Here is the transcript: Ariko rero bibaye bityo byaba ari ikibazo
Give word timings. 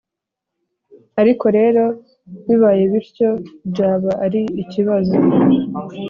Ariko 1.21 1.45
rero 1.57 1.83
bibaye 2.47 2.83
bityo 2.91 3.29
byaba 3.69 4.11
ari 4.25 4.41
ikibazo 4.61 5.15